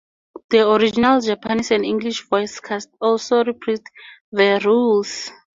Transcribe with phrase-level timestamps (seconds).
[0.49, 3.85] The original Japanese and English voice cast also reprised
[4.31, 5.29] their roles.